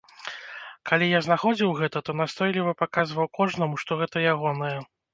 [0.89, 4.77] Калі я знаходзіў гэта, то настойліва паказваў кожнаму, што гэта ягонае.